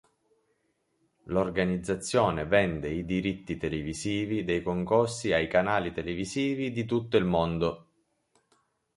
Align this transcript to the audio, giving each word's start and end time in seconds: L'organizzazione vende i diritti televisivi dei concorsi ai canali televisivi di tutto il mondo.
L'organizzazione 1.25 2.45
vende 2.45 2.89
i 2.89 3.05
diritti 3.05 3.55
televisivi 3.57 4.43
dei 4.43 4.63
concorsi 4.63 5.31
ai 5.31 5.47
canali 5.47 5.91
televisivi 5.91 6.71
di 6.71 6.85
tutto 6.85 7.17
il 7.17 7.25
mondo. 7.25 7.87